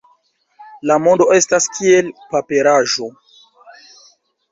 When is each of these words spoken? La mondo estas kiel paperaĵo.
La 0.91 0.95
mondo 1.07 1.27
estas 1.39 1.67
kiel 1.75 2.09
paperaĵo. 2.31 3.11